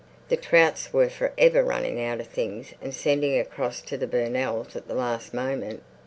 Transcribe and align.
The 0.29 0.35
Trouts 0.35 0.91
were 0.93 1.09
for 1.09 1.31
ever 1.37 1.61
running 1.63 2.01
out 2.03 2.19
of 2.19 2.25
things 2.25 2.73
and 2.81 2.91
sending 2.91 3.39
across 3.39 3.83
to 3.83 3.97
the 3.97 4.07
Burnells' 4.07 4.75
at 4.75 4.87
the 4.87 4.95
last 4.95 5.31
moment. 5.31 5.83